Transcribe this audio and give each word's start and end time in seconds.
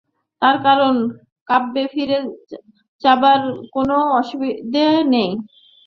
তার 0.41 0.57
কারণ, 0.65 0.95
কাব্যে 1.49 1.83
ফিরে 1.93 2.17
চাবার 3.03 3.39
কোনো 3.75 3.97
অসুবিধে 4.19 4.85
নেই। 5.13 5.31